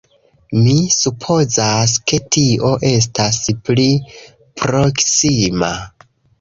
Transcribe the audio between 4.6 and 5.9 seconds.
proksima.